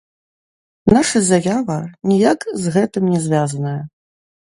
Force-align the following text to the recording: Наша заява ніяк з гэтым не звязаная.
Наша 0.95 1.21
заява 1.29 1.77
ніяк 2.15 2.49
з 2.65 2.75
гэтым 2.79 3.03
не 3.15 3.19
звязаная. 3.31 3.81